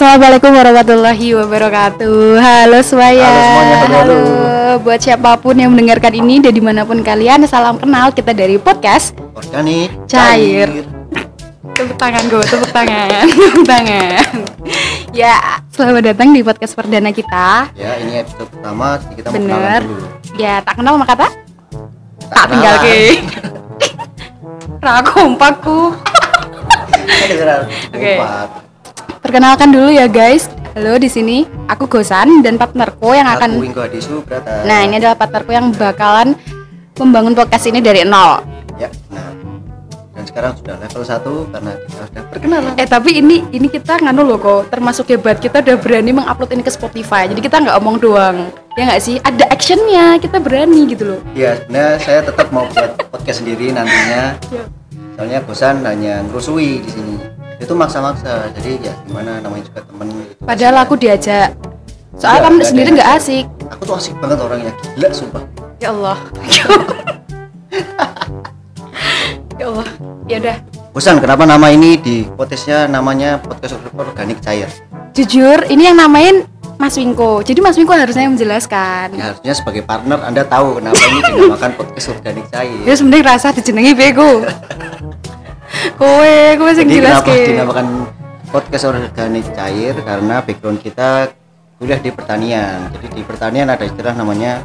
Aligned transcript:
Assalamualaikum 0.00 0.56
warahmatullahi 0.56 1.28
wabarakatuh 1.36 2.40
Halo 2.40 2.80
semuanya 2.80 3.20
Halo 3.20 3.36
semuanya, 3.36 3.76
halo, 3.76 3.96
halo. 4.00 4.18
Buat 4.80 5.04
siapa 5.04 5.36
pun 5.36 5.52
yang 5.60 5.76
mendengarkan 5.76 6.16
ini 6.16 6.40
Dan 6.40 6.56
di 6.56 6.62
mana 6.64 6.88
pun 6.88 7.04
kalian 7.04 7.44
Salam 7.44 7.76
kenal 7.76 8.08
kita 8.08 8.32
dari 8.32 8.56
podcast 8.56 9.12
Organik 9.36 9.92
Cair. 10.08 10.88
Tepuk 11.76 12.00
tangan 12.00 12.32
gue, 12.32 12.40
tepuk 12.48 12.72
tangan 12.72 13.28
Tepuk 13.28 13.68
tangan 13.68 14.24
Ya, 15.12 15.60
selamat 15.68 16.16
datang 16.16 16.32
di 16.32 16.40
podcast 16.40 16.72
perdana 16.80 17.12
kita 17.12 17.68
Ya 17.76 18.00
ini 18.00 18.24
episode 18.24 18.48
pertama 18.56 18.96
jadi 19.04 19.14
kita 19.20 19.26
mau 19.28 19.36
Bener 19.36 19.52
kenalan 19.52 19.80
dulu 19.84 20.06
Ya, 20.40 20.54
tak 20.64 20.80
kenal 20.80 20.96
sama 20.96 21.04
kata? 21.12 21.28
Tak 22.24 22.44
kenalan. 22.48 22.52
tinggal 22.56 22.76
ke 22.88 22.96
Ra 24.80 25.04
kompakku 25.04 25.92
Kedengeran. 27.04 27.68
Oke. 27.92 28.16
Empat. 28.16 28.69
Perkenalkan 29.30 29.70
dulu 29.70 29.94
ya 29.94 30.10
guys. 30.10 30.50
Halo 30.74 30.98
di 30.98 31.06
sini 31.06 31.46
aku 31.70 31.86
Gosan 31.86 32.42
dan 32.42 32.58
partnerku 32.58 33.14
yang 33.14 33.30
akan 33.30 33.62
Adisu 33.62 34.26
Nah, 34.66 34.82
ini 34.82 34.98
adalah 34.98 35.14
partnerku 35.14 35.54
yang 35.54 35.70
bakalan 35.70 36.34
membangun 36.98 37.38
podcast 37.38 37.70
ini 37.70 37.78
dari 37.78 38.02
nol. 38.02 38.42
Ya 38.74 38.90
nah 39.06 39.30
Dan 40.18 40.26
sekarang 40.26 40.58
sudah 40.58 40.82
level 40.82 41.02
1 41.06 41.54
Karena 41.54 41.72
kita 41.78 42.02
sudah 42.10 42.22
perkenalan 42.26 42.72
Eh, 42.74 42.88
tapi 42.90 43.22
ini 43.22 43.46
ini 43.54 43.70
kita 43.70 44.02
nganu 44.02 44.34
loh 44.34 44.38
kok, 44.42 44.66
termasuk 44.66 45.06
hebat. 45.14 45.38
Kita 45.38 45.62
udah 45.62 45.78
berani 45.78 46.10
mengupload 46.10 46.50
ini 46.50 46.66
ke 46.66 46.74
Spotify. 46.74 47.30
Jadi 47.30 47.38
kita 47.38 47.62
nggak 47.62 47.78
omong 47.78 48.02
doang. 48.02 48.50
Ya 48.74 48.90
nggak 48.90 48.98
sih? 48.98 49.22
Ada 49.22 49.46
actionnya. 49.46 50.18
Kita 50.18 50.42
berani 50.42 50.90
gitu 50.90 51.06
loh. 51.06 51.20
Ya 51.38 51.54
sebenarnya 51.54 52.02
saya 52.02 52.20
tetap 52.26 52.50
mau 52.50 52.66
buat 52.74 52.98
podcast 53.14 53.46
sendiri 53.46 53.70
nantinya 53.70 54.34
Soalnya 55.14 55.38
bosan 55.46 55.86
hanya 55.86 56.18
ngerusui 56.26 56.82
di 56.82 56.90
sini 56.90 57.39
Itu 57.60 57.76
maksa-maksa 57.76 58.48
Jadi 58.56 58.88
ya 58.88 58.92
gimana 59.04 59.38
namanya 59.44 59.68
juga 59.68 59.80
temen 59.84 60.06
gitu. 60.08 60.32
Padahal 60.42 60.76
aku 60.82 60.94
diajak. 60.96 61.52
Soalnya 62.16 62.40
Iya, 62.40 62.44
kamu 62.48 62.56
sendiri 62.64 62.88
nggak 62.96 63.10
asik. 63.20 63.44
Aku 63.70 63.82
tuh 63.86 63.94
asik 64.00 64.14
banget 64.18 64.38
orangnya 64.40 64.72
Gila 64.96 65.08
sumpah 65.12 65.42
Ya 65.80 65.88
Allah. 65.92 66.16
ya 69.60 69.64
Allah. 69.68 69.88
Ya 70.26 70.36
udah. 70.40 70.56
Bosan 70.90 71.22
kenapa 71.22 71.46
nama 71.46 71.70
ini 71.70 72.00
di 72.02 72.26
podcastnya 72.26 72.90
namanya 72.90 73.38
podcast 73.38 73.78
organik 73.94 74.42
cair 74.42 74.66
Jujur, 75.14 75.62
ini 75.70 75.86
yang 75.86 75.98
namain 75.98 76.46
Mas 76.80 76.96
Wingko. 76.96 77.44
Jadi 77.44 77.60
Mas 77.60 77.76
Wingko 77.76 77.92
harusnya 77.92 78.24
yang 78.24 78.34
menjelaskan. 78.34 79.12
Ya 79.12 79.30
harusnya 79.30 79.52
sebagai 79.52 79.84
partner 79.84 80.16
Anda 80.24 80.48
tahu 80.48 80.80
kenapa 80.80 80.96
ini 80.96 81.20
dinamakan 81.28 81.70
podcast 81.76 82.08
organik 82.16 82.48
cair. 82.48 82.80
Ya 82.88 82.94
sebenarnya 82.96 83.36
rasa 83.36 83.52
dijenengi 83.52 83.92
bego. 83.92 84.40
kowe, 86.00 86.34
kowe 86.58 86.70
sing 86.72 86.88
jelas 86.88 87.20
kenapa 87.22 87.32
dinamakan 87.46 87.86
podcast 88.50 88.84
organik 88.90 89.46
cair 89.54 89.94
karena 90.02 90.42
background 90.42 90.78
kita 90.82 91.30
kuliah 91.80 91.96
di 91.96 92.10
pertanian. 92.12 92.92
Jadi 92.92 93.06
di 93.16 93.22
pertanian 93.24 93.72
ada 93.72 93.86
istilah 93.88 94.12
namanya 94.12 94.60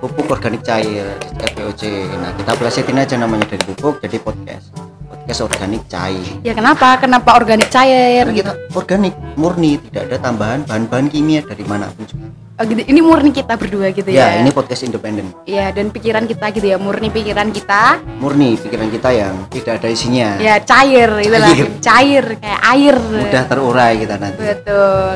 pupuk 0.00 0.32
organik 0.32 0.64
cair, 0.64 1.06
FPOC. 1.38 1.82
Nah, 2.18 2.32
kita 2.34 2.52
plesetin 2.56 2.98
aja 2.98 3.14
namanya 3.20 3.46
dari 3.46 3.62
pupuk 3.68 4.00
jadi 4.00 4.16
podcast. 4.18 4.72
Podcast 5.06 5.40
organik 5.44 5.82
cair. 5.86 6.26
Ya 6.42 6.56
kenapa? 6.56 6.98
Kenapa 6.98 7.36
organik 7.38 7.68
cair? 7.68 8.26
Karena 8.26 8.34
kita 8.34 8.52
organik, 8.74 9.14
murni, 9.38 9.78
tidak 9.90 10.10
ada 10.10 10.16
tambahan 10.18 10.66
bahan-bahan 10.66 11.06
kimia 11.12 11.44
dari 11.46 11.62
mana 11.68 11.86
pun 11.92 12.06
juga. 12.08 12.21
Oh, 12.62 12.66
gitu. 12.70 12.78
Ini 12.86 13.00
murni 13.02 13.34
kita 13.34 13.58
berdua 13.58 13.90
gitu 13.90 14.06
Ya, 14.06 14.38
ya. 14.38 14.46
ini 14.46 14.54
podcast 14.54 14.86
independen. 14.86 15.34
Ya, 15.42 15.74
dan 15.74 15.90
pikiran 15.90 16.30
kita 16.30 16.54
gitu 16.54 16.70
ya, 16.70 16.78
murni 16.78 17.10
pikiran 17.10 17.50
kita. 17.50 17.98
Murni 18.22 18.54
pikiran 18.54 18.86
kita 18.86 19.10
yang 19.10 19.34
tidak 19.50 19.82
ada 19.82 19.90
isinya. 19.90 20.38
Ya 20.38 20.62
cair 20.62 21.10
itulah. 21.18 21.50
Cair. 21.50 21.66
Cair 21.82 22.24
kayak 22.38 22.60
air. 22.70 22.96
Mudah 23.02 23.44
terurai 23.50 23.98
kita 23.98 24.14
nanti. 24.14 24.38
Betul. 24.38 25.10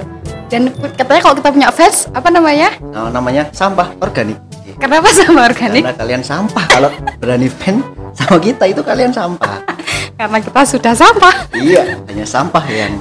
Dan 0.50 0.62
katanya 0.98 1.20
kalau 1.22 1.36
kita 1.38 1.48
punya 1.54 1.68
fans, 1.70 2.10
apa 2.10 2.34
namanya? 2.34 2.74
Nah, 2.82 3.14
namanya 3.14 3.46
sampah 3.54 3.94
organik. 4.02 4.42
Kenapa 4.82 5.06
sama 5.14 5.46
organik? 5.46 5.86
Karena 5.86 5.94
kalian 5.94 6.22
sampah. 6.26 6.66
Kalau 6.66 6.90
berani 7.22 7.46
fan 7.46 7.78
sama 8.10 8.42
kita 8.42 8.66
itu 8.66 8.82
kalian 8.82 9.14
sampah. 9.14 9.62
Karena 10.18 10.38
kita 10.42 10.66
sudah 10.66 10.98
sampah. 10.98 11.46
iya, 11.54 11.94
hanya 12.10 12.26
sampah 12.26 12.64
yang 12.66 12.98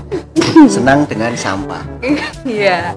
senang 0.69 1.09
dengan 1.09 1.33
sampah. 1.33 1.81
Iya. 2.45 2.93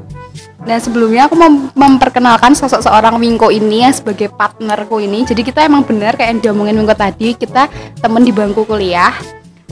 Nah 0.59 0.79
sebelumnya 0.83 1.31
aku 1.31 1.39
mem- 1.39 1.71
memperkenalkan 1.75 2.55
sosok 2.59 2.83
seorang 2.83 3.19
Wingko 3.23 3.51
ini 3.55 3.87
ya 3.87 3.91
sebagai 3.95 4.31
partnerku 4.33 4.99
ini. 4.99 5.23
Jadi 5.23 5.47
kita 5.47 5.63
emang 5.63 5.87
benar 5.87 6.19
kayak 6.19 6.35
yang 6.35 6.41
diomongin 6.43 6.79
Wingko 6.83 6.97
tadi, 6.99 7.39
kita 7.39 7.71
temen 8.03 8.27
di 8.27 8.35
bangku 8.35 8.67
kuliah. 8.67 9.15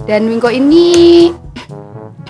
Dan 0.06 0.30
Wingko 0.30 0.52
ini 0.54 0.86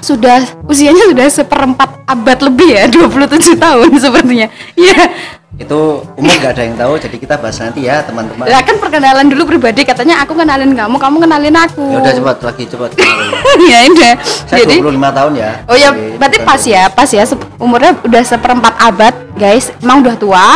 sudah 0.06 0.38
usianya 0.70 1.10
sudah 1.10 1.26
seperempat 1.26 2.06
abad 2.06 2.38
lebih 2.46 2.68
ya, 2.78 2.86
27 2.94 3.58
tahun 3.58 3.90
sepertinya. 3.98 4.48
Iya. 4.78 5.10
Itu 5.56 6.04
umur 6.20 6.36
gak 6.36 6.52
ada 6.52 6.62
yang 6.68 6.76
tahu, 6.76 7.00
jadi 7.00 7.16
kita 7.16 7.34
bahas 7.40 7.56
nanti 7.64 7.88
ya 7.88 8.04
teman-teman. 8.04 8.44
Lah 8.44 8.60
kan 8.60 8.76
perkenalan 8.76 9.24
dulu 9.32 9.56
pribadi 9.56 9.88
katanya 9.88 10.20
aku 10.20 10.36
kenalin 10.36 10.76
kamu, 10.76 11.00
kamu 11.00 11.16
kenalin 11.24 11.56
aku. 11.56 11.96
Ya 11.96 11.98
udah 12.04 12.12
cepat 12.12 12.36
lagi 12.44 12.64
cepat. 12.68 12.90
ya 13.72 13.78
udah. 13.88 14.12
Saya 14.44 14.68
Jadi 14.68 14.84
25 14.84 15.16
tahun 15.16 15.32
ya. 15.32 15.50
Oh 15.64 15.76
ya, 15.80 15.88
Jadi, 15.96 16.20
berarti 16.20 16.38
pas 16.44 16.60
ya, 16.60 16.82
pas 16.92 17.08
ya. 17.08 17.24
Umurnya 17.56 17.96
udah 18.04 18.22
seperempat 18.22 18.74
abad, 18.76 19.14
guys. 19.40 19.72
Emang 19.80 20.04
udah 20.04 20.14
tua. 20.20 20.48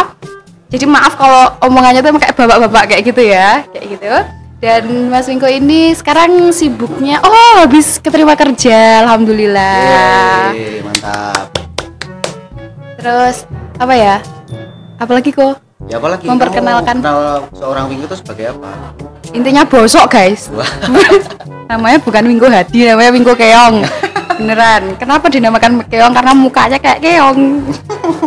Jadi 0.69 0.85
maaf 0.85 1.17
kalau 1.17 1.49
omongannya 1.65 2.05
tuh 2.05 2.21
kayak 2.21 2.37
bapak-bapak 2.37 2.83
kayak 2.95 3.03
gitu 3.09 3.23
ya, 3.25 3.65
kayak 3.73 3.87
gitu. 3.97 4.07
Dan 4.61 5.09
Mas 5.09 5.25
Wingko 5.25 5.49
ini 5.49 5.97
sekarang 5.97 6.53
sibuknya, 6.53 7.17
oh 7.25 7.65
habis 7.65 7.97
keterima 7.97 8.37
kerja, 8.37 9.01
alhamdulillah. 9.09 10.53
Yeay, 10.53 10.85
mantap. 10.85 11.49
Terus 13.01 13.49
apa 13.81 13.95
ya? 13.97 14.17
Apalagi 15.01 15.33
kok? 15.33 15.57
Ya 15.89 15.97
apalagi 15.97 16.29
Memperkenalkan. 16.29 17.01
kenal 17.01 17.49
seorang 17.57 17.89
Wingko 17.89 18.13
itu 18.13 18.17
sebagai 18.21 18.53
apa? 18.53 18.93
Intinya 19.33 19.65
bosok, 19.65 20.13
guys. 20.13 20.53
Namanya 21.73 21.97
bukan 22.05 22.29
Wingko 22.29 22.53
Hadi, 22.53 22.85
namanya 22.85 23.11
Wingko 23.17 23.33
Keong. 23.33 23.81
Beneran. 24.45 24.93
Kenapa 25.01 25.33
dinamakan 25.33 25.89
Keong? 25.89 26.13
Karena 26.13 26.33
mukanya 26.37 26.77
kayak 26.77 27.01
keong. 27.01 27.65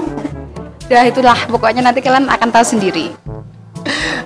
Udah 0.90 1.04
itulah, 1.06 1.38
pokoknya 1.46 1.86
nanti 1.86 2.02
kalian 2.02 2.26
akan 2.26 2.50
tahu 2.50 2.66
sendiri. 2.66 3.14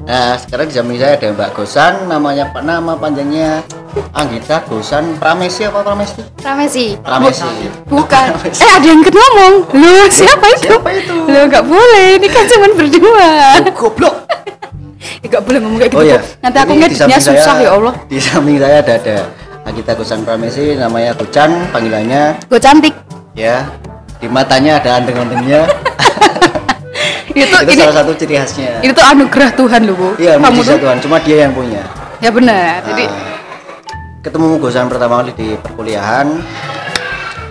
Nah, 0.03 0.37
sekarang 0.37 0.67
di 0.67 0.73
samping 0.73 0.97
saya 0.97 1.15
ada 1.15 1.27
Mbak 1.31 1.49
Gosan, 1.53 1.93
namanya 2.05 2.47
Pak 2.47 2.61
nama 2.61 2.93
panjangnya 2.93 3.65
Anggita 4.13 4.61
Gosan 4.63 5.17
Pramesi 5.17 5.65
apa 5.65 5.81
Pramesti? 5.81 6.21
Ramesi. 6.39 6.85
Pramesi. 6.97 7.47
Bukan. 7.85 8.27
Eh 8.63 8.69
ada 8.69 8.85
yang 8.85 9.01
ikut 9.01 9.11
ngomong. 9.11 9.53
Lu 9.73 9.91
siapa 10.07 10.45
itu? 10.53 10.69
Siapa 10.69 10.89
itu? 10.91 11.15
Lu 11.17 11.39
nggak 11.43 11.65
boleh. 11.65 12.07
Ini 12.15 12.27
kan 12.27 12.43
cuma 12.45 12.67
berdua. 12.71 13.29
Oh, 13.57 13.73
goblok. 13.73 14.15
Ya, 15.19 15.27
nggak 15.31 15.43
boleh 15.43 15.59
ngomong 15.59 15.79
kayak 15.79 15.91
gitu. 15.91 15.99
Oh 15.99 16.05
ya. 16.05 16.17
kok. 16.17 16.23
Nanti 16.39 16.57
aku 16.59 16.71
ngeditnya 16.75 17.17
susah 17.17 17.35
saya- 17.35 17.63
ya 17.63 17.71
Allah. 17.73 17.93
Di 18.05 18.17
samping 18.17 18.57
saya 18.57 18.77
ada 18.79 18.93
ada 18.95 19.17
Anggita 19.65 19.91
Gosan 19.93 20.21
Pramesi, 20.23 20.77
namanya 20.77 21.11
Gocan, 21.11 21.67
panggilannya 21.69 22.39
Gue 22.45 22.59
cantik. 22.61 22.93
ya. 23.33 23.65
Di 24.17 24.25
matanya 24.25 24.79
ada 24.79 24.97
anteng-antengnya. 24.97 25.67
Itu, 27.39 27.55
itu 27.59 27.71
ini 27.71 27.81
salah 27.81 27.95
satu 27.95 28.11
ciri 28.13 28.33
khasnya. 28.35 28.71
itu 28.81 28.91
tuh 28.91 29.05
anugerah 29.05 29.49
Tuhan 29.53 29.81
lu, 29.85 29.93
Bu. 29.93 30.09
Iya, 30.17 30.33
Kamu 30.37 30.59
tuh. 30.59 30.77
Tuhan. 30.79 30.97
Cuma 30.99 31.17
dia 31.21 31.37
yang 31.45 31.53
punya. 31.53 31.83
Ya 32.17 32.29
benar. 32.29 32.81
Jadi 32.83 33.05
Nah, 33.05 33.37
ketemu 34.23 34.57
Gosan 34.57 34.89
pertama 34.89 35.21
kali 35.21 35.31
di 35.33 35.47
perkuliahan. 35.55 36.27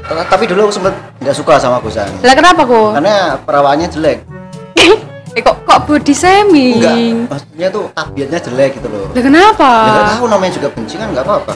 Tapi 0.07 0.45
dulu 0.47 0.67
aku 0.67 0.75
sempet 0.75 0.95
nggak 1.19 1.35
suka 1.35 1.59
sama 1.59 1.79
Gosan. 1.79 2.07
lah 2.21 2.35
kenapa 2.35 2.63
kok? 2.63 2.91
Karena 2.95 3.15
perawaannya 3.39 3.89
jelek. 3.89 4.19
eh 5.37 5.43
kok 5.43 5.57
kok 5.63 5.85
body 5.85 6.15
shaming? 6.15 6.81
Enggak, 6.81 6.97
maksudnya 7.29 7.69
tuh 7.69 7.85
tabiatnya 7.93 8.41
jelek 8.41 8.71
gitu 8.75 8.89
loh. 8.89 9.05
Lah 9.13 9.23
kenapa? 9.23 9.71
Ya 9.85 10.03
tahu 10.11 10.25
namanya 10.27 10.53
juga 10.55 10.69
benci 10.71 10.97
kan 10.97 11.13
nggak 11.13 11.25
apa-apa. 11.25 11.53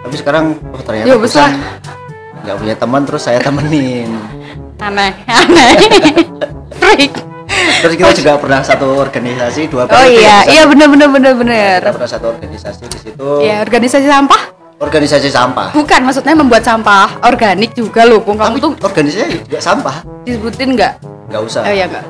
Tapi 0.00 0.14
sekarang 0.16 0.44
oh 0.68 0.82
ternyata 0.82 1.08
Ya. 1.08 1.16
Gosan 1.16 1.50
nggak 2.40 2.56
punya 2.56 2.74
teman 2.76 3.02
terus 3.04 3.22
saya 3.22 3.40
temenin. 3.40 4.12
Aneh, 4.78 5.12
aneh. 5.26 5.72
Freak. 6.80 7.12
Terus 7.80 7.94
kita 7.96 8.12
juga 8.12 8.32
pernah 8.36 8.60
satu 8.60 8.86
organisasi 9.00 9.72
dua 9.72 9.88
Oh 9.88 10.06
iya, 10.06 10.44
iya 10.48 10.62
benar 10.68 10.88
benar 10.92 11.08
benar 11.08 11.32
benar. 11.36 11.78
Kita 11.80 11.92
pernah 11.96 12.10
satu 12.10 12.26
organisasi 12.36 12.82
di 12.86 12.98
situ. 13.00 13.28
Ya, 13.40 13.64
organisasi 13.64 14.06
sampah? 14.08 14.42
Organisasi 14.80 15.28
sampah. 15.28 15.68
Bukan, 15.76 16.00
maksudnya 16.08 16.32
membuat 16.32 16.64
sampah 16.64 17.20
organik 17.24 17.76
juga 17.76 18.08
loh. 18.08 18.24
Kamu 18.24 18.40
Tapi 18.40 18.58
tuh 18.64 18.72
organisasi 18.80 19.44
juga 19.44 19.60
sampah. 19.60 19.96
disebutin 20.24 20.76
nggak? 20.76 20.92
Nggak 21.28 21.42
usah. 21.44 21.62
Oh 21.68 21.74
ya 21.74 21.84
nggak. 21.84 22.04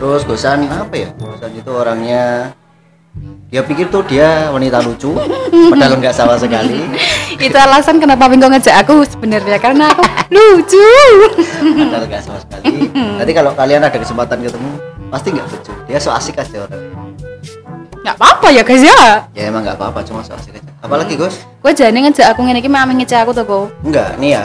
Terus 0.00 0.24
Gosan 0.24 0.64
apa 0.72 0.94
ya? 0.96 1.08
Gosan 1.20 1.52
itu 1.52 1.68
orangnya 1.68 2.56
dia 3.50 3.66
pikir 3.66 3.90
tuh 3.90 4.06
dia 4.06 4.46
wanita 4.48 4.78
lucu 4.78 5.10
padahal 5.68 5.98
nggak 5.98 6.14
sama 6.14 6.38
sekali. 6.38 6.86
Itu 7.44 7.56
alasan 7.56 7.98
kenapa 7.98 8.30
Wingko 8.30 8.46
ngejak 8.46 8.78
aku 8.78 9.02
sebenarnya 9.02 9.58
karena 9.58 9.90
aku 9.90 10.02
lucu. 10.30 10.86
padahal 11.58 12.04
nggak 12.06 12.22
sama 12.22 12.38
sekali. 12.38 12.86
Nanti 12.94 13.32
kalau 13.34 13.50
kalian 13.52 13.82
ada 13.82 13.90
kesempatan 13.92 14.38
ketemu 14.40 14.70
pasti 15.10 15.28
nggak 15.34 15.46
lucu. 15.50 15.72
Dia 15.84 15.98
so 15.98 16.14
asik 16.14 16.38
aja 16.38 16.62
orang. 16.62 16.82
Nggak 18.00 18.14
apa-apa 18.16 18.46
ya 18.48 18.62
guys 18.62 18.84
ya? 18.86 19.02
Ya 19.34 19.42
emang 19.50 19.66
nggak 19.66 19.76
apa-apa 19.76 20.00
cuma 20.06 20.22
so 20.22 20.30
asik 20.32 20.54
aja. 20.54 20.70
Apalagi 20.80 21.18
Gus? 21.18 21.42
Gue 21.60 21.74
jadi 21.74 21.90
ngejak 21.92 22.30
aku 22.30 22.46
ngene 22.46 22.62
iki 22.62 22.70
mah 22.70 22.86
ngejak 22.86 23.26
aku 23.26 23.34
tuh 23.34 23.44
kok 23.44 23.66
enggak 23.82 24.14
nih 24.16 24.38
ya. 24.38 24.44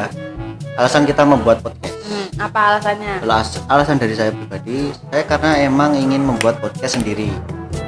Alasan 0.75 1.07
kita 1.07 1.24
membuat 1.24 1.63
podcast. 1.63 1.94
Hmm, 2.04 2.27
apa 2.42 2.60
alasannya? 2.75 3.24
Alas- 3.24 3.63
alasan 3.72 3.95
dari 3.95 4.12
saya 4.12 4.33
pribadi 4.33 4.92
saya 5.07 5.24
karena 5.24 5.62
emang 5.63 5.95
ingin 5.95 6.19
membuat 6.19 6.60
podcast 6.60 7.00
sendiri 7.00 7.31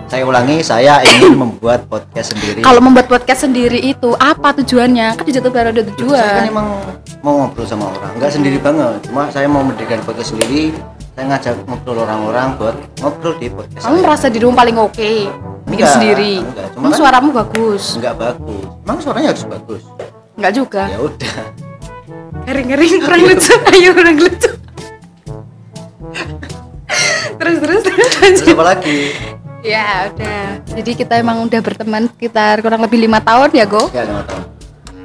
saya 0.07 0.23
ulangi 0.23 0.63
saya 0.63 1.03
ingin 1.03 1.35
membuat 1.43 1.83
podcast 1.91 2.31
sendiri. 2.31 2.63
Kalau 2.63 2.79
membuat 2.79 3.11
podcast 3.11 3.43
sendiri 3.43 3.75
itu 3.83 4.15
apa 4.15 4.55
tujuannya? 4.55 5.19
Kan 5.19 5.23
di 5.27 5.33
jatuh 5.35 5.51
baru 5.51 5.75
ada 5.75 5.83
saya 5.83 5.85
kan 5.85 5.95
tujuan 5.99 6.47
emang 6.47 6.67
mau 7.19 7.33
ngobrol 7.43 7.67
sama 7.67 7.91
orang. 7.91 8.11
Nggak 8.15 8.31
sendiri 8.31 8.57
banget. 8.57 9.03
Cuma 9.11 9.27
saya 9.29 9.51
mau 9.51 9.61
mendirikan 9.61 9.99
podcast 10.07 10.31
sendiri. 10.31 10.71
Saya 11.11 11.33
ngajak 11.33 11.53
ngobrol 11.67 11.97
orang-orang 11.99 12.47
buat 12.55 12.75
ngobrol 13.01 13.35
di 13.35 13.49
podcast 13.49 13.83
kamu 13.83 13.97
merasa 13.99 14.25
dirimu 14.29 14.53
paling 14.53 14.77
oke? 14.77 15.11
Bikin 15.67 15.75
Enggak, 15.83 15.93
sendiri? 15.99 16.33
enggak. 16.39 16.67
Cuma 16.71 16.87
kan- 16.87 16.95
suaramu 16.95 17.29
bagus? 17.35 17.83
Nggak 17.99 18.15
bagus. 18.15 18.63
Emang 18.87 18.97
suaranya 19.03 19.29
harus 19.35 19.43
bagus? 19.43 19.83
Nggak 20.39 20.53
juga. 20.55 20.83
Ya 20.87 20.99
udah. 21.03 21.35
Garing-garing 22.47 22.91
kurang 23.03 23.21
lucu. 23.27 23.53
Ayo. 23.75 23.91
Kurang 23.91 24.15
lucu. 24.15 24.49
Terus 27.37 27.61
terus 27.61 27.81
terus 27.85 28.09
terus 28.17 28.41
apa 28.49 28.63
lagi 28.65 29.13
ya 29.67 30.07
udah. 30.07 30.43
Jadi 30.79 30.91
kita 30.95 31.13
emang 31.19 31.43
udah 31.43 31.59
berteman 31.59 32.07
sekitar 32.07 32.63
kurang 32.63 32.79
lebih 32.79 33.03
lima 33.03 33.19
tahun 33.19 33.51
ya 33.51 33.65
go? 33.67 33.91
Ya 33.91 34.07
lima 34.07 34.23
tahun. 34.23 34.43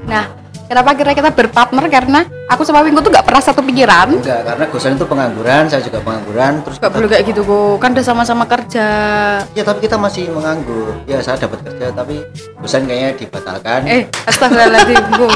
Nah 0.06 0.24
kenapa 0.70 0.90
kira 0.94 1.12
kita 1.18 1.30
berpartner? 1.34 1.84
Karena 1.90 2.20
aku 2.46 2.62
sama 2.62 2.86
Wingko 2.86 3.02
tuh 3.02 3.10
gak 3.10 3.26
pernah 3.26 3.42
satu 3.42 3.60
pikiran. 3.66 4.22
Enggak 4.22 4.46
karena 4.46 4.64
Gusan 4.70 4.94
itu 4.94 5.06
pengangguran 5.10 5.66
saya 5.66 5.82
juga 5.82 5.98
pengangguran 6.00 6.62
terus 6.62 6.76
gak 6.78 6.92
perlu 6.94 7.06
kayak 7.10 7.24
gitu 7.26 7.42
go. 7.42 7.76
Kan 7.82 7.98
udah 7.98 8.06
sama-sama 8.06 8.46
kerja. 8.46 8.86
Ya 9.52 9.62
tapi 9.66 9.82
kita 9.82 9.98
masih 9.98 10.30
menganggur. 10.30 10.94
Ya 11.10 11.18
saya 11.18 11.36
dapat 11.42 11.66
kerja 11.66 11.90
tapi 11.90 12.22
Gusan 12.62 12.86
kayaknya 12.86 13.18
dibatalkan. 13.18 13.80
Eh 13.90 14.06
astagfirullahaladzim 14.30 15.04
go. 15.18 15.30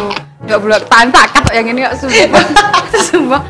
Gak 0.46 0.58
boleh 0.62 0.78
tahan 0.86 1.10
takat 1.10 1.44
yang 1.50 1.66
ini 1.74 1.82
gak 1.82 1.98
sumpah. 1.98 2.44
Sumpah. 3.10 3.42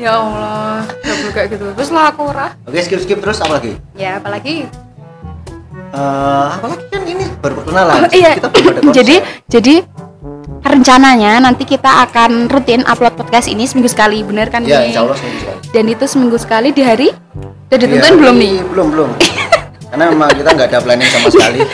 Ya 0.00 0.16
Allah 0.16 0.80
gak 1.04 1.16
perlu 1.20 1.32
kayak 1.36 1.48
gitu. 1.52 1.66
Terus 1.76 1.90
lah 1.92 2.08
aku 2.08 2.32
ora. 2.32 2.56
Oke 2.64 2.80
skip 2.80 3.04
skip. 3.04 3.20
Terus 3.20 3.36
apa 3.44 3.60
lagi? 3.60 3.76
Ya 3.92 4.16
apalagi 4.16 4.64
Eh, 5.90 6.46
apalagi 6.52 6.86
kan 6.86 7.02
ini 7.02 7.24
baru 7.36 7.54
perkenalan 7.56 7.94
Oh, 7.96 8.10
iya. 8.12 8.30
Kita 8.36 8.48
jadi 8.92 9.16
jadi 9.46 9.74
rencananya 10.60 11.40
nanti 11.40 11.64
kita 11.64 12.04
akan 12.04 12.46
rutin 12.46 12.84
upload 12.84 13.16
podcast 13.16 13.46
ini 13.46 13.64
seminggu 13.64 13.88
sekali 13.88 14.22
bener 14.22 14.46
kan 14.46 14.62
ya 14.62 14.80
nih? 14.80 14.92
insya 14.92 15.02
Allah 15.02 15.16
seminggu 15.16 15.38
sekali. 15.40 15.58
Dan 15.68 15.84
itu 15.86 16.04
seminggu 16.06 16.36
sekali 16.38 16.68
di 16.70 16.82
hari? 16.82 17.08
Udah 17.66 17.76
ditentuin 17.76 18.06
Iya, 18.06 18.14
belum 18.16 18.36
nih? 18.36 18.54
belum 18.66 18.86
belum. 18.88 19.10
Karena 19.90 20.04
memang 20.06 20.30
kita 20.30 20.48
nggak 20.48 20.68
ada 20.68 20.78
planning 20.78 21.10
sama 21.10 21.28
sekali. 21.28 21.60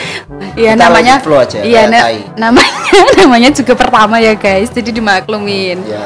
Iya 0.56 0.72
namanya 0.72 1.20
flow 1.20 1.36
aja, 1.36 1.60
iya 1.60 1.84
na- 1.84 2.00
tai. 2.00 2.24
namanya 2.32 2.72
namanya 3.20 3.52
juga 3.52 3.76
pertama 3.76 4.16
ya 4.16 4.32
guys. 4.32 4.72
Jadi 4.72 4.88
dimaklumin. 4.90 5.84
Ya 5.84 6.00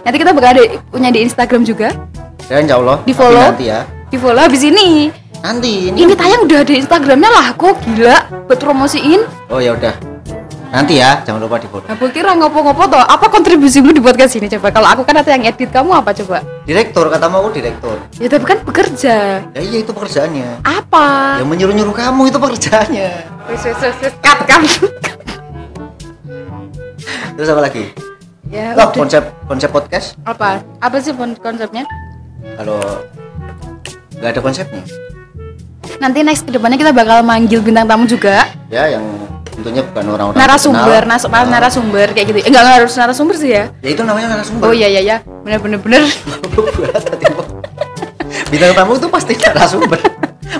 nanti 0.00 0.16
kita 0.16 0.30
bakal 0.30 0.54
ada 0.54 0.62
punya 0.86 1.10
di 1.10 1.26
Instagram 1.26 1.66
juga. 1.66 1.90
Dan 2.46 2.62
insya 2.62 2.78
Allah. 2.78 3.02
Di 3.02 3.10
follow. 3.10 3.42
nanti 3.42 3.66
ya. 3.66 3.82
Di 4.06 4.14
follow 4.14 4.38
habis 4.38 4.62
ini 4.62 5.10
nanti 5.46 5.94
ini 5.94 6.10
tayang 6.18 6.42
udah 6.42 6.58
ada 6.66 6.74
Instagramnya 6.74 7.30
lah 7.30 7.46
kok 7.54 7.78
gila. 7.86 8.18
Buat 8.50 8.58
promosiin. 8.58 9.22
Oh 9.46 9.62
ya 9.62 9.78
udah. 9.78 9.94
Nanti 10.74 10.98
ya 10.98 11.22
jangan 11.22 11.46
lupa 11.46 11.62
di 11.62 11.70
follow. 11.70 11.86
Aku 11.86 12.10
kira 12.10 12.34
ngopo-ngopo 12.34 12.90
toh? 12.90 12.98
Apa 12.98 13.30
kontribusimu 13.30 13.94
di 13.94 14.02
podcast 14.02 14.34
ini 14.34 14.50
coba? 14.50 14.74
Kalau 14.74 14.90
aku 14.90 15.06
kan 15.06 15.22
ada 15.22 15.30
yang 15.30 15.46
edit 15.46 15.70
kamu 15.70 15.94
apa 15.94 16.10
coba? 16.10 16.42
Direktur 16.66 17.06
katamu 17.06 17.46
aku 17.46 17.50
direktur. 17.54 17.96
Ya 18.18 18.26
tapi 18.26 18.44
kan 18.44 18.58
bekerja 18.66 19.14
ya 19.54 19.60
iya 19.62 19.78
itu 19.86 19.94
pekerjaannya. 19.94 20.66
Apa? 20.66 21.38
Yang 21.38 21.48
menyuruh 21.54 21.74
nyuruh 21.78 21.94
kamu 21.94 22.22
itu 22.26 22.38
pekerjaannya. 22.42 23.10
Wis 23.46 23.62
wis 23.62 23.94
wis 24.02 24.14
cut 24.18 24.42
kamu 24.50 24.66
terus 27.36 27.52
apa 27.52 27.62
lagi? 27.68 27.92
Ya 28.48 28.72
oh, 28.72 28.88
udah. 28.88 28.96
konsep 28.96 29.22
konsep 29.46 29.70
podcast? 29.70 30.18
Apa? 30.26 30.64
Apa 30.82 30.96
sih 30.98 31.14
kon- 31.14 31.38
konsepnya? 31.38 31.86
Kalau 32.56 32.80
nggak 34.16 34.32
ada 34.32 34.40
konsepnya 34.40 35.05
nanti 36.02 36.18
next 36.22 36.46
ke 36.46 36.50
depannya 36.54 36.78
kita 36.78 36.92
bakal 36.92 37.22
manggil 37.22 37.62
bintang 37.62 37.86
tamu 37.86 38.04
juga. 38.04 38.46
Ya 38.70 38.90
yang 38.90 39.04
tentunya 39.56 39.80
bukan 39.80 40.04
orang-orang 40.12 40.36
narasumber 40.36 41.02
nas 41.08 41.24
Nah, 41.24 41.48
narasumber 41.48 42.06
kayak 42.12 42.26
gitu. 42.28 42.38
Eh, 42.44 42.52
enggak 42.52 42.84
harus 42.84 42.92
narasumber 42.92 43.34
sih 43.40 43.50
ya. 43.56 43.64
Ya 43.80 43.90
itu 43.96 44.02
namanya 44.04 44.36
narasumber. 44.36 44.68
Oh 44.68 44.74
iya 44.76 44.88
iya 44.92 45.02
ya 45.02 45.16
bener 45.42 45.58
bener 45.64 45.78
bener 45.80 46.02
bintang 48.52 48.72
tamu 48.76 48.92
itu 49.00 49.08
pasti 49.08 49.32
narasumber. 49.40 50.00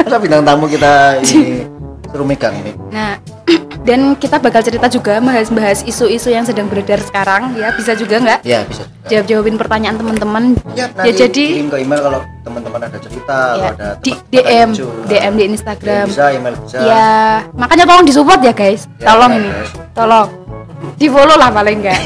Masa 0.03 0.17
bintang 0.19 0.43
tamu 0.43 0.65
kita 0.67 1.21
ini 1.23 1.69
suruh 2.09 2.27
megang 2.27 2.57
ini? 2.57 2.73
Nah 2.91 3.21
dan 3.89 4.19
kita 4.19 4.43
bakal 4.43 4.65
cerita 4.65 4.91
juga 4.91 5.21
bahas-bahas 5.21 5.87
isu-isu 5.87 6.33
yang 6.33 6.49
sedang 6.49 6.67
beredar 6.67 6.99
sekarang. 7.05 7.55
Ya 7.55 7.71
bisa 7.77 7.95
juga 7.95 8.19
nggak? 8.19 8.41
Ya 8.43 8.67
bisa 8.67 8.89
juga. 8.89 9.07
jawab 9.07 9.27
jawabin 9.31 9.57
pertanyaan 9.61 9.97
teman-teman. 10.01 10.45
Ya, 10.75 10.91
ya 11.05 11.13
jadi 11.13 11.63
kirim 11.63 11.71
ke 11.71 11.79
email 11.85 12.01
kalau 12.03 12.21
teman-teman 12.43 12.81
ada 12.81 12.97
cerita 13.27 13.59
ya, 13.59 13.71
ada 13.75 13.89
di 13.99 14.13
DM 14.31 14.69
lucu. 14.71 14.87
DM 15.11 15.33
di 15.35 15.45
Instagram. 15.51 16.07
Bisa 16.07 16.25
email 16.31 16.55
bisa. 16.63 16.79
Ya 16.79 17.43
makanya 17.59 17.85
tolong 17.91 18.07
disupport 18.07 18.41
ya 18.43 18.55
guys. 18.55 18.87
Ya, 19.03 19.07
tolong 19.11 19.31
benar, 19.35 19.43
ini. 19.43 19.51
guys. 19.51 19.71
tolong. 19.95 20.29
Di 20.97 21.07
follow 21.09 21.37
lah 21.41 21.51
paling 21.51 21.83
enggak 21.83 21.99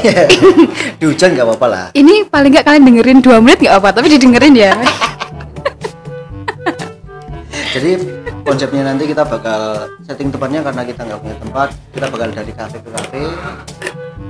di 0.99 1.03
hujan 1.05 1.35
nggak 1.37 1.45
apa-apa 1.45 1.67
lah. 1.69 1.85
Ini 1.93 2.25
paling 2.25 2.49
nggak 2.55 2.65
kalian 2.65 2.83
dengerin 2.87 3.19
dua 3.21 3.37
menit 3.37 3.59
nggak 3.61 3.77
apa 3.77 3.89
tapi 3.93 4.07
didengerin 4.09 4.55
ya. 4.57 4.73
Jadi 7.71 7.91
konsepnya 8.43 8.83
nanti 8.83 9.07
kita 9.07 9.23
bakal 9.23 9.87
setting 10.03 10.27
tempatnya 10.33 10.59
karena 10.65 10.81
kita 10.83 11.01
nggak 11.07 11.19
punya 11.21 11.35
tempat 11.39 11.67
kita 11.93 12.05
bakal 12.09 12.27
dari 12.33 12.53
kafe 12.55 12.77
ke 12.81 12.89
kafe. 12.89 13.21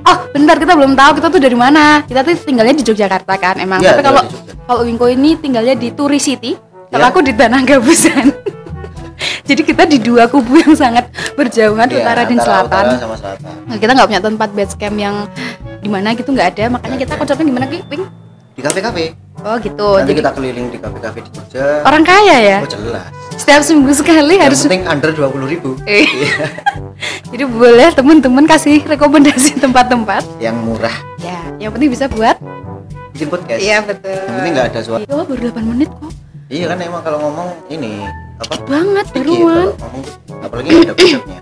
Oh 0.02 0.18
bentar 0.34 0.58
kita 0.58 0.74
belum 0.74 0.94
tahu 0.98 1.12
kita 1.22 1.28
tuh 1.32 1.42
dari 1.42 1.58
mana. 1.58 2.04
Kita 2.06 2.26
tuh 2.26 2.34
tinggalnya 2.42 2.76
di 2.76 2.84
Yogyakarta 2.86 3.34
kan 3.38 3.56
emang. 3.62 3.80
Iya, 3.80 3.98
tapi 3.98 4.04
kalau 4.04 4.22
kalau 4.66 4.82
Wingko 4.86 5.06
ini 5.10 5.38
tinggalnya 5.38 5.78
di 5.78 5.94
Turi 5.94 6.18
City 6.22 6.71
kalau 6.92 7.06
Ya. 7.08 7.10
aku 7.10 7.20
di 7.24 7.34
Tanah 7.34 7.62
Gabusan. 7.64 8.26
Jadi 9.50 9.62
kita 9.64 9.84
di 9.84 9.98
dua 9.98 10.26
kubu 10.26 10.58
yang 10.58 10.74
sangat 10.74 11.08
berjauhan 11.34 11.86
Iya, 11.86 11.98
utara 12.00 12.22
dan 12.24 12.38
selatan. 12.38 12.84
utara 12.88 12.94
sama 12.98 13.16
selatan. 13.16 13.52
Nah, 13.66 13.78
kita 13.78 13.92
nggak 13.92 14.08
punya 14.08 14.22
tempat 14.22 14.50
base 14.52 14.76
camp 14.76 14.98
yang 14.98 15.16
di 15.78 15.88
mana 15.88 16.14
gitu 16.14 16.30
nggak 16.30 16.56
ada. 16.56 16.64
Makanya 16.70 16.98
kita 16.98 17.14
konsepnya 17.16 17.46
gimana 17.46 17.66
Ki? 17.66 17.80
Wing? 17.86 18.04
Di 18.52 18.62
kafe-kafe. 18.62 19.16
Oh 19.42 19.56
gitu. 19.58 19.88
Nanti 19.98 20.08
jadi 20.08 20.20
kita 20.20 20.32
keliling 20.32 20.68
di 20.70 20.78
kafe-kafe 20.78 21.20
di 21.22 21.30
Jogja. 21.32 21.82
Orang 21.82 22.04
kaya 22.04 22.38
ya? 22.38 22.58
Oh 22.60 22.70
jelas. 22.70 23.08
Setiap 23.34 23.62
seminggu 23.64 23.92
sekali 23.92 24.38
yang 24.38 24.46
harus 24.48 24.62
penting 24.62 24.86
under 24.86 25.10
20.000 25.10 25.50
ribu. 25.50 25.70
Eh. 25.84 26.06
jadi 27.34 27.44
boleh 27.44 27.90
teman-teman 27.92 28.46
kasih 28.46 28.84
rekomendasi 28.86 29.58
tempat-tempat. 29.64 30.22
Yang 30.38 30.56
murah. 30.62 30.96
Ya 31.18 31.40
yang 31.58 31.72
penting 31.72 31.90
bisa 31.90 32.06
buat 32.08 32.38
bikin 33.12 33.28
podcast. 33.28 33.60
Iya 33.60 33.82
betul. 33.82 34.14
Yang 34.14 34.36
penting 34.38 34.54
nggak 34.54 34.68
ada 34.70 34.80
suara. 34.80 35.04
Oh 35.10 35.24
baru 35.26 35.50
8 35.50 35.62
menit 35.66 35.90
kok 35.90 36.12
iya 36.52 36.66
kan 36.68 36.78
emang 36.84 37.00
kalau 37.00 37.18
ngomong 37.24 37.50
ini 37.72 38.04
apa? 38.44 38.54
Banget 38.68 39.06
baruan. 39.16 39.72
ngomong. 39.80 40.04
Apalagi 40.44 40.70
ada 40.84 40.94
konsepnya. 40.94 41.40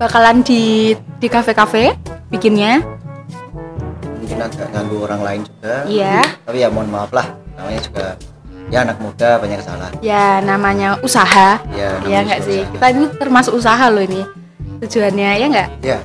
Bakalan 0.00 0.36
di 0.40 0.94
di 1.20 1.28
kafe-kafe 1.28 1.92
bikinnya. 2.32 2.80
Mungkin 4.24 4.38
agak 4.40 4.72
ganggu 4.72 4.96
orang 5.04 5.20
lain 5.20 5.40
juga. 5.44 5.74
Iya. 5.84 6.24
Tapi 6.48 6.58
ya 6.64 6.68
mohon 6.72 6.88
maaf 6.88 7.12
lah 7.12 7.28
namanya 7.60 7.80
juga 7.84 8.06
ya 8.72 8.88
anak 8.88 8.96
muda 9.04 9.36
banyak 9.36 9.60
salah. 9.60 9.90
Ya 10.00 10.40
namanya 10.40 10.96
usaha. 11.04 11.60
Ya 11.76 12.00
ya 12.08 12.24
namanya 12.24 12.24
nggak 12.24 12.40
sih? 12.48 12.60
usaha. 12.64 12.72
kita 12.72 12.86
ini 12.96 13.04
termasuk 13.20 13.52
usaha 13.52 13.84
loh 13.92 14.00
ini. 14.00 14.22
Tujuannya 14.80 15.30
ya 15.36 15.46
nggak? 15.52 15.68
Ya 15.84 15.98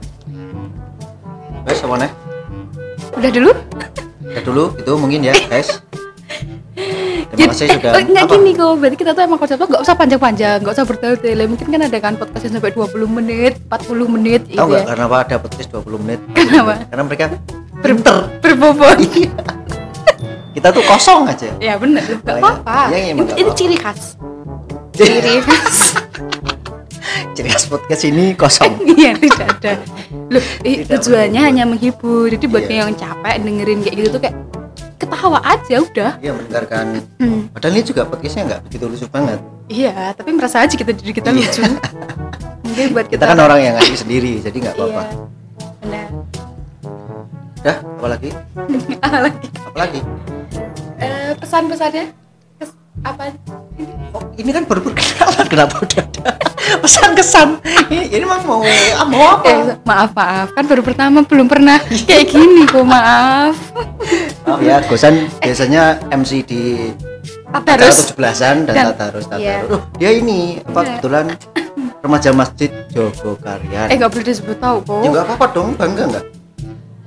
guys 1.63 1.80
semuanya 1.80 2.12
udah 3.16 3.32
dulu? 3.32 3.52
Ya 4.28 4.42
dulu 4.44 4.63
itu 4.75 4.92
mungkin 5.00 5.24
ya 5.24 5.34
guys 5.48 5.80
terima 7.34 7.50
kasih 7.50 7.66
sudah 7.68 7.92
eh, 7.92 8.04
nggak 8.06 8.24
apa? 8.24 8.34
gini 8.34 8.52
kok. 8.54 8.72
Berarti 8.78 8.98
kita 8.98 9.12
tuh 9.12 9.24
emang 9.24 9.40
konsepnya 9.40 9.66
nggak 9.66 9.82
usah 9.82 9.96
panjang-panjang 9.96 10.58
nggak 10.62 10.74
usah 10.74 10.86
bertele-tele. 10.86 11.44
Mungkin 11.46 11.68
kan 11.68 11.82
ada 11.82 11.98
kan 11.98 12.13
podcast 12.16 12.44
yang 12.44 12.54
sampai 12.56 12.72
20 12.72 12.94
menit 13.10 13.54
40 13.66 14.06
menit 14.10 14.42
tahu 14.46 14.52
gitu 14.52 14.63
nggak 14.63 14.80
ya 14.80 14.88
karena 14.88 15.04
apa 15.06 15.18
ada 15.20 15.36
podcast 15.38 15.70
20 15.74 16.04
menit? 16.06 16.20
Kenapa? 16.32 16.74
karena 16.88 17.04
mereka 17.04 17.25
Ber- 17.84 18.00
berbobot. 18.40 18.98
Kita 20.54 20.68
tuh 20.70 20.84
kosong 20.86 21.25
aja. 21.25 21.50
Ya 21.58 21.75
bener. 21.75 22.06
Nggak 22.06 22.22
Makanya- 22.22 22.62
apa-apa. 22.62 22.80
Iya, 22.88 22.98
iya, 22.98 23.10
emang 23.12 23.28
ini, 23.28 23.42
ini 23.42 23.52
ciri 23.52 23.75
khas. 23.75 24.02
Ciri 24.98 25.42
khas. 25.42 25.78
ciri 27.34 27.50
khas 27.50 27.66
podcast 27.66 28.04
ini 28.06 28.38
kosong. 28.38 28.78
Iya 28.94 29.18
tidak 29.18 29.48
ada. 29.58 29.72
Loh 30.30 30.44
eh, 30.62 30.86
tujuannya 30.86 31.42
hanya 31.42 31.63
menghibur. 31.66 32.30
Jadi 32.30 32.46
buat 32.46 32.70
Iya. 32.70 32.86
yang 32.86 32.94
capek 32.94 33.36
dengerin 33.42 33.80
kayak 33.82 33.96
gitu 33.98 34.10
tuh 34.13 34.22
kayak 34.22 34.36
ketawa 35.03 35.39
aja 35.43 35.75
udah. 35.79 36.12
Dia 36.17 36.31
mendengarkan. 36.31 36.86
Hmm. 37.19 37.41
padahal 37.51 37.74
ini 37.75 37.83
juga 37.83 38.01
podcastnya 38.07 38.43
nggak 38.48 38.62
begitu 38.67 38.83
lucu 38.88 39.05
banget. 39.12 39.39
Iya 39.67 40.15
tapi 40.15 40.29
merasa 40.31 40.63
aja 40.63 40.74
kita 40.74 40.91
diri 40.95 41.12
kita 41.12 41.29
Iya. 41.29 41.38
lucu. 41.43 41.62
Mungkin 42.65 42.88
buat 42.95 43.07
kita 43.12 43.24
kan 43.27 43.38
orang 43.38 43.60
yang 43.62 43.74
ngasih 43.77 43.98
sendiri 44.01 44.41
jadi 44.41 44.57
nggak 44.57 44.75
iya 44.75 44.83
apa-apa 44.88 45.03
benar. 45.83 46.07
Dah 47.63 47.77
apa 47.79 48.07
lagi? 48.10 48.29
Apa 49.05 49.17
lagi? 49.19 49.48
Apa 49.67 49.77
lagi? 49.77 50.00
Eh, 50.98 51.31
pesan-pesannya? 51.38 52.05
Apa? 53.03 53.36
Oh, 54.15 54.24
ini 54.39 54.50
kan 54.50 54.63
baru 54.63 54.79
perkenalan 54.86 55.48
kenapa 55.51 55.75
udah 55.83 56.01
ada 56.01 56.31
pesan 56.79 57.12
kesan 57.13 57.50
ini, 57.91 58.07
ini 58.15 58.25
mah 58.25 58.39
mau 58.48 58.63
ah, 58.63 59.05
mau 59.07 59.24
apa? 59.36 59.48
Eh, 59.50 59.75
maaf 59.83 60.12
maaf. 60.15 60.48
Kan 60.55 60.65
baru 60.65 60.81
pertama 60.81 61.19
belum 61.24 61.48
pernah 61.51 61.77
kayak 62.07 62.31
gini 62.31 62.63
kok 62.63 62.86
maaf 62.88 63.55
maaf 64.43 64.59
ya 64.59 64.77
Gosan 64.83 65.15
biasanya 65.38 65.83
MC 66.09 66.31
di 66.43 66.62
acara 67.50 67.79
terus 67.79 68.12
17-an 68.12 68.55
dan 68.63 68.73
Dan- 68.73 68.88
Tatarus 68.91 69.25
Tatarus. 69.25 69.41
iya. 69.41 69.57
Loh, 69.63 69.81
dia 69.95 70.12
ini 70.12 70.39
apa 70.59 70.73
Iya. 70.75 70.88
kebetulan 70.89 71.25
remaja 72.00 72.29
masjid 72.31 72.69
Jogokarian 72.89 73.88
eh 73.88 73.95
nggak 73.95 74.12
boleh 74.12 74.25
disebut 74.25 74.57
tahu 74.57 74.77
kok 74.81 75.00
ya 75.00 75.09
nggak 75.09 75.25
apa-apa 75.25 75.45
dong 75.50 75.69
bangga 75.73 76.03
nggak? 76.09 76.25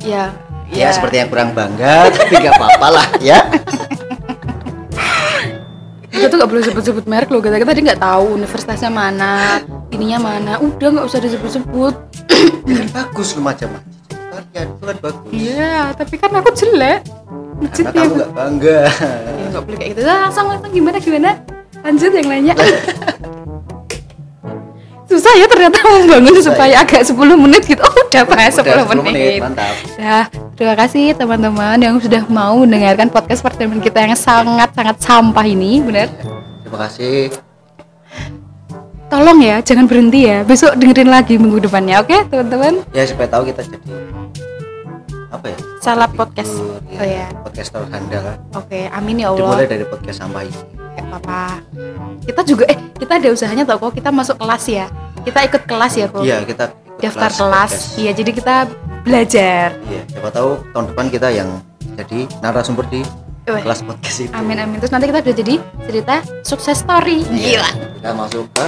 Ya 0.01 0.25
ya 0.67 0.89
seperti 0.89 1.17
yang 1.19 1.29
kurang 1.29 1.51
bangga 1.53 2.09
tapi 2.17 2.35
nggak 2.39 2.55
apa-apa 2.55 2.89
lah 2.91 3.07
ya. 3.21 3.39
Kita 6.07 6.27
tuh 6.27 6.37
nggak 6.39 6.49
boleh 6.49 6.65
sebut-sebut 6.65 7.05
merek 7.05 7.29
loh 7.29 7.45
kita 7.45 7.61
tadi 7.61 7.81
nggak 7.83 8.01
tahu 8.01 8.25
universitasnya 8.35 8.89
mana 8.89 9.61
ininya 9.91 10.19
mana. 10.19 10.53
Udah 10.57 10.89
nggak 10.91 11.07
usah 11.07 11.21
disebut-sebut. 11.21 11.95
Ya 12.65 12.83
bagus 12.91 13.37
remaja 13.37 13.69
masjid 13.69 13.93
Jogokarian 14.09 14.67
itu 14.71 14.83
kan 14.83 14.97
bagus. 14.99 15.29
Iya 15.31 15.75
tapi 15.93 16.15
kan 16.17 16.31
aku 16.33 16.51
jelek 16.55 17.01
Masjid 17.57 17.85
karena 17.85 18.01
kamu 18.05 18.13
nggak 18.17 18.33
bangga. 18.37 18.81
Ya 19.25 19.47
nggak 19.51 19.63
boleh 19.65 19.79
kayak 19.79 19.91
gitu. 19.97 20.01
Nah, 20.05 20.17
langsung 20.29 20.45
langsung 20.51 20.73
gimana 20.73 20.97
gimana? 21.01 21.31
Lanjut 21.85 22.11
yang 22.13 22.29
lainnya 22.29 22.55
susah 25.07 25.33
ya 25.39 25.47
ternyata 25.49 25.79
membangun 25.81 26.35
Susah 26.35 26.53
supaya 26.53 26.73
ya. 26.77 26.83
agak 26.85 27.03
10 27.07 27.17
menit 27.41 27.63
gitu. 27.65 27.81
Oh 27.81 27.95
udah 27.95 28.23
bahas 28.27 28.53
10, 28.53 28.67
Udah 28.69 28.85
menit, 29.01 29.41
mantap. 29.41 29.75
Nah, 29.97 30.25
terima 30.59 30.75
kasih 30.77 31.15
teman-teman 31.17 31.79
yang 31.81 31.97
sudah 31.97 32.23
mau 32.29 32.59
mendengarkan 32.61 33.09
podcast 33.09 33.41
pertemuan 33.41 33.81
kita 33.81 34.03
yang 34.03 34.13
sangat-sangat 34.19 34.97
sampah 35.01 35.47
ini, 35.47 35.81
benar? 35.81 36.11
terima 36.67 36.79
kasih. 36.91 37.33
Tolong 39.07 39.39
ya, 39.39 39.63
jangan 39.63 39.87
berhenti 39.87 40.27
ya. 40.27 40.43
Besok 40.43 40.75
dengerin 40.75 41.09
lagi 41.09 41.39
minggu 41.39 41.63
depannya, 41.63 42.03
oke, 42.03 42.27
teman-teman? 42.27 42.83
ya 42.91 43.07
supaya 43.07 43.31
tahu 43.31 43.47
kita 43.49 43.63
jadi 43.63 43.79
apa 45.29 45.47
ya 45.49 45.59
Salah 45.79 46.09
podcast. 46.09 46.51
Figur, 46.51 46.81
Oh 46.97 47.07
ya, 47.07 47.27
podcaster 47.41 47.83
handal 47.87 48.25
oke, 48.53 48.81
amin 48.91 49.17
ya 49.21 49.29
Allah. 49.29 49.39
dimulai 49.55 49.67
dari 49.67 49.85
podcast 49.85 50.19
sampah 50.19 50.43
ini 50.43 50.59
Gak 50.97 51.05
apa-apa. 51.07 51.43
Kita 52.25 52.41
juga, 52.43 52.65
eh, 52.67 52.79
kita 52.97 53.21
ada 53.21 53.29
usahanya 53.29 53.63
tau 53.63 53.77
kok. 53.79 53.93
Kita 53.93 54.09
masuk 54.09 54.37
kelas 54.37 54.65
ya. 54.67 54.89
Kita 55.23 55.45
ikut 55.45 55.63
kelas 55.65 55.93
ya 55.95 56.07
kok. 56.09 56.23
iya 56.23 56.41
kita 56.41 56.73
Daftar 56.97 57.29
kelas. 57.31 58.01
Iya, 58.01 58.11
jadi 58.13 58.31
kita 58.33 58.55
belajar. 59.05 59.77
iya 59.85 60.03
siapa 60.09 60.33
tahu 60.33 60.57
tahun 60.73 60.85
depan 60.91 61.07
kita 61.13 61.29
yang 61.31 61.49
jadi 61.95 62.25
narasumber 62.41 62.89
di 62.89 63.05
Weh. 63.47 63.63
kelas 63.63 63.85
podcast 63.85 64.19
itu 64.21 64.33
Amin 64.33 64.57
amin. 64.57 64.81
Terus 64.81 64.91
nanti 64.91 65.07
kita 65.07 65.21
udah 65.21 65.35
jadi 65.37 65.55
cerita 65.85 66.15
sukses 66.43 66.81
story. 66.81 67.23
Iya. 67.29 67.61
Gila. 67.61 67.71
kita 67.95 68.11
masuk 68.11 68.45
ke 68.51 68.65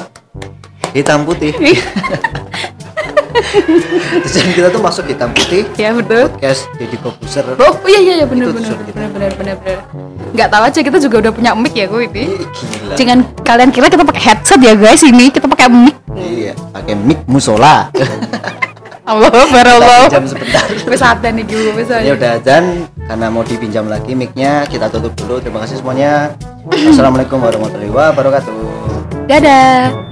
hitam 0.95 1.25
putih 1.25 1.53
tujuan 4.25 4.51
kita 4.55 4.69
tuh 4.73 4.83
masuk 4.83 5.05
hitam 5.09 5.31
putih 5.33 5.63
ya 5.77 5.93
betul. 5.95 6.29
podcast 6.33 6.67
jadi 6.77 6.97
komposer 7.01 7.45
Oh 7.59 7.75
iya 7.89 8.01
iya 8.01 8.15
iya 8.23 8.27
benar 8.27 8.51
benar 8.53 8.75
benar 8.75 9.09
benar 9.13 9.31
benar 9.37 9.57
benar. 9.61 9.79
Nggak 10.35 10.49
tahu 10.53 10.63
aja 10.69 10.81
kita 10.85 10.99
juga 11.01 11.17
udah 11.27 11.33
punya 11.33 11.51
mic 11.57 11.75
ya 11.75 11.87
gue 11.89 12.03
ini. 12.09 12.25
gila 12.39 12.95
Jangan 12.97 13.19
kalian 13.43 13.71
kira 13.73 13.87
kita 13.89 14.05
pakai 14.05 14.23
headset 14.23 14.61
ya 14.61 14.73
guys 14.77 15.03
ini 15.05 15.33
kita 15.33 15.47
pakai 15.49 15.69
mic. 15.71 15.97
iya 16.19 16.53
pakai 16.75 16.95
mic 16.99 17.21
musola 17.31 17.89
Allah 19.09 19.33
barallah. 19.49 20.05
jam 20.13 20.29
sebentar 20.29 20.69
Wes 20.85 21.01
ada 21.01 21.29
nih 21.33 21.45
gue 21.49 21.73
wes 21.73 21.89
ya 21.89 22.13
udah 22.13 22.35
dan 22.45 22.85
karena 23.09 23.27
mau 23.33 23.41
dipinjam 23.41 23.89
lagi 23.89 24.13
micnya 24.13 24.69
kita 24.69 24.93
tutup 24.93 25.17
dulu 25.17 25.41
terima 25.41 25.65
kasih 25.65 25.81
semuanya 25.81 26.37
assalamualaikum 26.69 27.41
warahmatullahi 27.41 27.89
wabarakatuh 27.89 28.69
Dadah. 29.29 30.08